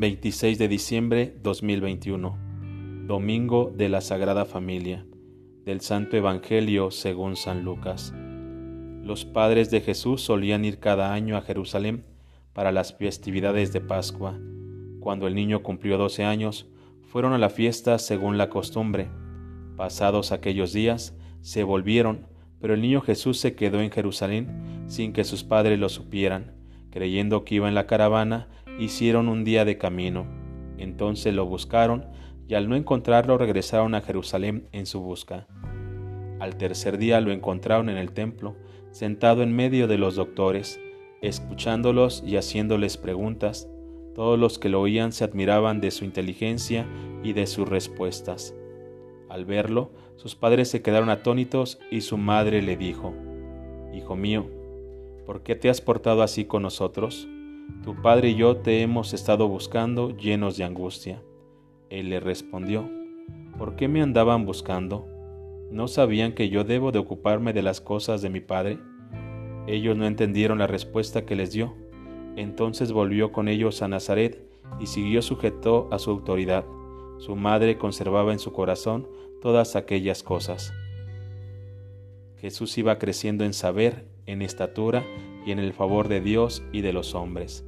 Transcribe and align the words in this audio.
26 0.00 0.56
de 0.56 0.66
diciembre 0.66 1.34
2021, 1.42 2.38
Domingo 3.06 3.70
de 3.76 3.90
la 3.90 4.00
Sagrada 4.00 4.46
Familia, 4.46 5.04
del 5.66 5.82
Santo 5.82 6.16
Evangelio 6.16 6.90
según 6.90 7.36
San 7.36 7.64
Lucas. 7.64 8.14
Los 9.04 9.26
padres 9.26 9.70
de 9.70 9.82
Jesús 9.82 10.22
solían 10.22 10.64
ir 10.64 10.78
cada 10.78 11.12
año 11.12 11.36
a 11.36 11.42
Jerusalén 11.42 12.06
para 12.54 12.72
las 12.72 12.94
festividades 12.94 13.74
de 13.74 13.82
Pascua. 13.82 14.40
Cuando 15.00 15.26
el 15.26 15.34
niño 15.34 15.62
cumplió 15.62 15.98
doce 15.98 16.24
años, 16.24 16.66
fueron 17.02 17.34
a 17.34 17.38
la 17.38 17.50
fiesta 17.50 17.98
según 17.98 18.38
la 18.38 18.48
costumbre. 18.48 19.10
Pasados 19.76 20.32
aquellos 20.32 20.72
días, 20.72 21.14
se 21.42 21.62
volvieron, 21.62 22.26
pero 22.58 22.72
el 22.72 22.80
niño 22.80 23.02
Jesús 23.02 23.38
se 23.38 23.54
quedó 23.54 23.82
en 23.82 23.90
Jerusalén 23.90 24.86
sin 24.86 25.12
que 25.12 25.24
sus 25.24 25.44
padres 25.44 25.78
lo 25.78 25.90
supieran. 25.90 26.54
Creyendo 26.90 27.44
que 27.44 27.56
iba 27.56 27.68
en 27.68 27.74
la 27.74 27.86
caravana, 27.86 28.48
hicieron 28.80 29.28
un 29.28 29.44
día 29.44 29.64
de 29.64 29.78
camino. 29.78 30.26
Entonces 30.78 31.34
lo 31.34 31.44
buscaron 31.44 32.06
y 32.48 32.54
al 32.54 32.68
no 32.68 32.76
encontrarlo 32.76 33.38
regresaron 33.38 33.94
a 33.94 34.00
Jerusalén 34.00 34.68
en 34.72 34.86
su 34.86 35.00
busca. 35.00 35.46
Al 36.40 36.56
tercer 36.56 36.96
día 36.96 37.20
lo 37.20 37.30
encontraron 37.30 37.90
en 37.90 37.98
el 37.98 38.12
templo, 38.12 38.56
sentado 38.90 39.42
en 39.42 39.54
medio 39.54 39.86
de 39.86 39.98
los 39.98 40.16
doctores, 40.16 40.80
escuchándolos 41.20 42.24
y 42.26 42.36
haciéndoles 42.36 42.96
preguntas. 42.96 43.68
Todos 44.14 44.38
los 44.38 44.58
que 44.58 44.70
lo 44.70 44.80
oían 44.80 45.12
se 45.12 45.24
admiraban 45.24 45.80
de 45.80 45.90
su 45.90 46.04
inteligencia 46.04 46.86
y 47.22 47.34
de 47.34 47.46
sus 47.46 47.68
respuestas. 47.68 48.54
Al 49.28 49.44
verlo, 49.44 49.92
sus 50.16 50.34
padres 50.34 50.68
se 50.68 50.82
quedaron 50.82 51.10
atónitos 51.10 51.78
y 51.90 52.00
su 52.00 52.16
madre 52.16 52.62
le 52.62 52.76
dijo, 52.76 53.14
Hijo 53.92 54.16
mío, 54.16 54.50
¿por 55.26 55.42
qué 55.42 55.54
te 55.54 55.68
has 55.68 55.80
portado 55.80 56.22
así 56.22 56.46
con 56.46 56.62
nosotros? 56.62 57.28
Tu 57.82 57.94
padre 58.02 58.30
y 58.30 58.34
yo 58.34 58.58
te 58.58 58.82
hemos 58.82 59.14
estado 59.14 59.48
buscando 59.48 60.16
llenos 60.16 60.56
de 60.56 60.64
angustia. 60.64 61.22
Él 61.88 62.10
le 62.10 62.20
respondió, 62.20 62.88
¿por 63.58 63.76
qué 63.76 63.88
me 63.88 64.02
andaban 64.02 64.44
buscando? 64.44 65.08
¿No 65.70 65.88
sabían 65.88 66.32
que 66.34 66.48
yo 66.48 66.64
debo 66.64 66.92
de 66.92 66.98
ocuparme 66.98 67.52
de 67.52 67.62
las 67.62 67.80
cosas 67.80 68.22
de 68.22 68.30
mi 68.30 68.40
padre? 68.40 68.78
Ellos 69.66 69.96
no 69.96 70.06
entendieron 70.06 70.58
la 70.58 70.66
respuesta 70.66 71.24
que 71.24 71.36
les 71.36 71.52
dio. 71.52 71.74
Entonces 72.36 72.92
volvió 72.92 73.32
con 73.32 73.48
ellos 73.48 73.82
a 73.82 73.88
Nazaret 73.88 74.46
y 74.78 74.86
siguió 74.86 75.22
sujeto 75.22 75.88
a 75.90 75.98
su 75.98 76.10
autoridad. 76.10 76.64
Su 77.18 77.36
madre 77.36 77.78
conservaba 77.78 78.32
en 78.32 78.38
su 78.38 78.52
corazón 78.52 79.08
todas 79.40 79.76
aquellas 79.76 80.22
cosas. 80.22 80.72
Jesús 82.38 82.78
iba 82.78 82.98
creciendo 82.98 83.44
en 83.44 83.52
saber, 83.52 84.06
en 84.26 84.42
estatura 84.42 85.04
y 85.46 85.52
en 85.52 85.58
el 85.58 85.72
favor 85.72 86.08
de 86.08 86.20
Dios 86.20 86.62
y 86.72 86.80
de 86.80 86.92
los 86.92 87.14
hombres. 87.14 87.64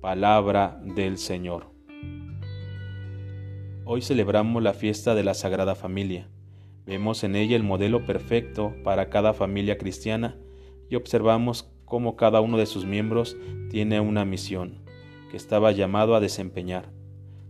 Palabra 0.00 0.80
del 0.82 1.18
Señor. 1.18 1.66
Hoy 3.84 4.02
celebramos 4.02 4.62
la 4.62 4.72
fiesta 4.72 5.14
de 5.14 5.24
la 5.24 5.34
Sagrada 5.34 5.74
Familia. 5.74 6.28
Vemos 6.86 7.24
en 7.24 7.36
ella 7.36 7.56
el 7.56 7.62
modelo 7.62 8.04
perfecto 8.06 8.74
para 8.82 9.10
cada 9.10 9.34
familia 9.34 9.78
cristiana 9.78 10.36
y 10.88 10.96
observamos 10.96 11.70
cómo 11.84 12.16
cada 12.16 12.40
uno 12.40 12.58
de 12.58 12.66
sus 12.66 12.84
miembros 12.84 13.36
tiene 13.70 14.00
una 14.00 14.24
misión 14.24 14.78
que 15.30 15.36
estaba 15.36 15.72
llamado 15.72 16.14
a 16.14 16.20
desempeñar. 16.20 16.90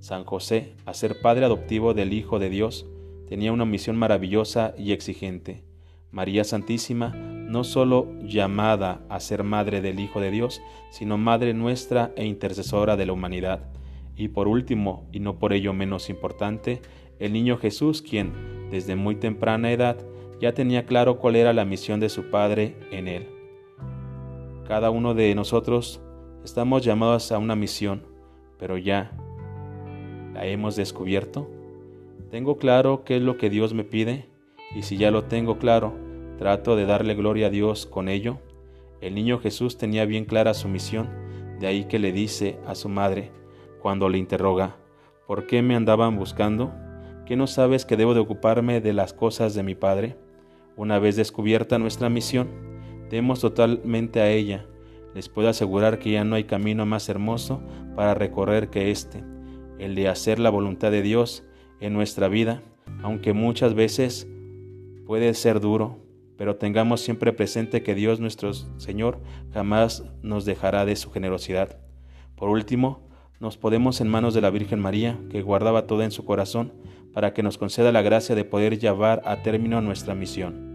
San 0.00 0.24
José, 0.24 0.74
a 0.86 0.94
ser 0.94 1.20
padre 1.20 1.44
adoptivo 1.44 1.94
del 1.94 2.12
Hijo 2.12 2.38
de 2.38 2.50
Dios, 2.50 2.86
tenía 3.28 3.52
una 3.52 3.64
misión 3.64 3.96
maravillosa 3.96 4.74
y 4.78 4.92
exigente. 4.92 5.64
María 6.10 6.44
Santísima, 6.44 7.14
no 7.48 7.64
sólo 7.64 8.06
llamada 8.22 9.00
a 9.08 9.20
ser 9.20 9.42
madre 9.42 9.80
del 9.80 9.98
Hijo 9.98 10.20
de 10.20 10.30
Dios, 10.30 10.62
sino 10.90 11.18
madre 11.18 11.54
nuestra 11.54 12.12
e 12.16 12.24
intercesora 12.24 12.96
de 12.96 13.06
la 13.06 13.12
humanidad. 13.12 13.68
Y 14.16 14.28
por 14.28 14.48
último, 14.48 15.08
y 15.12 15.20
no 15.20 15.38
por 15.38 15.52
ello 15.52 15.72
menos 15.72 16.10
importante, 16.10 16.80
el 17.18 17.32
niño 17.32 17.58
Jesús, 17.58 18.02
quien, 18.02 18.68
desde 18.70 18.94
muy 18.94 19.16
temprana 19.16 19.72
edad, 19.72 19.96
ya 20.40 20.54
tenía 20.54 20.86
claro 20.86 21.18
cuál 21.18 21.36
era 21.36 21.52
la 21.52 21.64
misión 21.64 21.98
de 21.98 22.08
su 22.08 22.30
Padre 22.30 22.76
en 22.92 23.08
él. 23.08 23.28
Cada 24.66 24.90
uno 24.90 25.14
de 25.14 25.34
nosotros 25.34 26.00
estamos 26.44 26.84
llamados 26.84 27.32
a 27.32 27.38
una 27.38 27.56
misión, 27.56 28.02
pero 28.58 28.76
ya, 28.76 29.12
¿La 30.38 30.46
hemos 30.46 30.76
descubierto? 30.76 31.50
¿Tengo 32.30 32.58
claro 32.58 33.02
qué 33.04 33.16
es 33.16 33.22
lo 33.22 33.38
que 33.38 33.50
Dios 33.50 33.74
me 33.74 33.82
pide? 33.82 34.26
Y 34.76 34.82
si 34.82 34.96
ya 34.96 35.10
lo 35.10 35.24
tengo 35.24 35.58
claro, 35.58 35.94
trato 36.38 36.76
de 36.76 36.86
darle 36.86 37.14
gloria 37.14 37.48
a 37.48 37.50
Dios 37.50 37.86
con 37.86 38.08
ello. 38.08 38.38
El 39.00 39.14
niño 39.14 39.38
Jesús 39.38 39.76
tenía 39.76 40.06
bien 40.06 40.24
clara 40.24 40.54
su 40.54 40.68
misión, 40.68 41.08
de 41.60 41.66
ahí 41.66 41.84
que 41.84 41.98
le 41.98 42.12
dice 42.12 42.58
a 42.66 42.74
su 42.74 42.88
madre, 42.88 43.30
cuando 43.82 44.08
le 44.08 44.18
interroga, 44.18 44.76
¿por 45.26 45.46
qué 45.46 45.62
me 45.62 45.74
andaban 45.74 46.16
buscando? 46.16 46.72
¿Qué 47.26 47.36
no 47.36 47.46
sabes 47.46 47.84
que 47.84 47.96
debo 47.96 48.14
de 48.14 48.20
ocuparme 48.20 48.80
de 48.80 48.92
las 48.92 49.12
cosas 49.12 49.54
de 49.54 49.62
mi 49.62 49.74
Padre? 49.74 50.16
Una 50.76 50.98
vez 50.98 51.16
descubierta 51.16 51.78
nuestra 51.78 52.08
misión, 52.08 52.48
demos 53.10 53.40
totalmente 53.40 54.20
a 54.20 54.30
ella. 54.30 54.64
Les 55.14 55.28
puedo 55.28 55.48
asegurar 55.48 55.98
que 55.98 56.12
ya 56.12 56.24
no 56.24 56.36
hay 56.36 56.44
camino 56.44 56.86
más 56.86 57.08
hermoso 57.08 57.60
para 57.94 58.14
recorrer 58.14 58.70
que 58.70 58.90
este 58.90 59.22
el 59.78 59.94
de 59.94 60.08
hacer 60.08 60.38
la 60.38 60.50
voluntad 60.50 60.90
de 60.90 61.02
Dios 61.02 61.44
en 61.80 61.92
nuestra 61.92 62.28
vida, 62.28 62.62
aunque 63.02 63.32
muchas 63.32 63.74
veces 63.74 64.28
puede 65.06 65.32
ser 65.34 65.60
duro, 65.60 65.98
pero 66.38 66.56
tengamos 66.56 67.02
siempre 67.02 67.32
presente 67.34 67.82
que 67.82 67.96
Dios 67.96 68.20
nuestro 68.20 68.54
Señor 68.54 69.18
jamás 69.52 70.04
nos 70.22 70.46
dejará 70.46 70.86
de 70.86 70.96
su 70.96 71.10
generosidad. 71.10 71.80
Por 72.36 72.48
último, 72.48 73.08
nos 73.40 73.58
podemos 73.58 74.00
en 74.00 74.08
manos 74.08 74.34
de 74.34 74.40
la 74.40 74.50
Virgen 74.50 74.80
María, 74.80 75.18
que 75.30 75.42
guardaba 75.42 75.86
todo 75.86 76.02
en 76.02 76.12
su 76.12 76.24
corazón, 76.24 76.72
para 77.12 77.34
que 77.34 77.42
nos 77.42 77.58
conceda 77.58 77.92
la 77.92 78.02
gracia 78.02 78.36
de 78.36 78.44
poder 78.44 78.78
llevar 78.78 79.20
a 79.24 79.42
término 79.42 79.80
nuestra 79.80 80.14
misión. 80.14 80.67